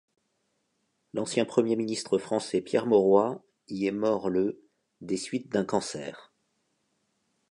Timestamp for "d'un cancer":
5.49-6.33